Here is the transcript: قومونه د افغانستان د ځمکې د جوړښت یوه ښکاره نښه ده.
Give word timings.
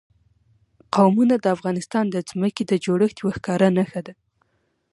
قومونه 0.95 1.35
د 1.39 1.45
افغانستان 1.55 2.05
د 2.09 2.15
ځمکې 2.29 2.63
د 2.67 2.73
جوړښت 2.85 3.17
یوه 3.21 3.33
ښکاره 3.37 3.67
نښه 3.77 4.01
ده. 4.07 4.13